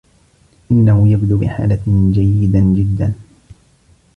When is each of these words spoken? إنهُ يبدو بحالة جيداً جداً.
إنهُ 0.71 1.09
يبدو 1.11 1.37
بحالة 1.39 2.11
جيداً 2.11 2.59
جداً. 2.59 3.13